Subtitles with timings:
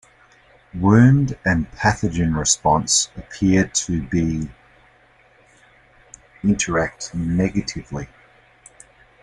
[0.73, 4.49] Wound and pathogen response appear to be
[6.43, 8.07] interact negatively.